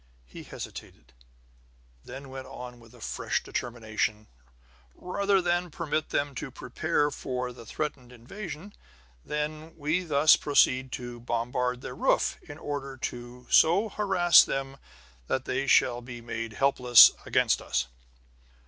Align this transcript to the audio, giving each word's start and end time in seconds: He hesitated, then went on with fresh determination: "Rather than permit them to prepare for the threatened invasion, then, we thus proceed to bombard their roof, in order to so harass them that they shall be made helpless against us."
He 0.25 0.41
hesitated, 0.41 1.13
then 2.03 2.29
went 2.29 2.47
on 2.47 2.79
with 2.79 2.99
fresh 3.03 3.43
determination: 3.43 4.25
"Rather 4.95 5.43
than 5.43 5.69
permit 5.69 6.09
them 6.09 6.33
to 6.33 6.49
prepare 6.49 7.11
for 7.11 7.53
the 7.53 7.67
threatened 7.67 8.11
invasion, 8.11 8.73
then, 9.23 9.75
we 9.77 10.03
thus 10.03 10.37
proceed 10.37 10.91
to 10.93 11.19
bombard 11.19 11.81
their 11.81 11.93
roof, 11.93 12.39
in 12.49 12.57
order 12.57 12.97
to 12.97 13.45
so 13.51 13.89
harass 13.89 14.43
them 14.43 14.77
that 15.27 15.45
they 15.45 15.67
shall 15.67 16.01
be 16.01 16.19
made 16.19 16.53
helpless 16.53 17.11
against 17.27 17.61
us." 17.61 17.85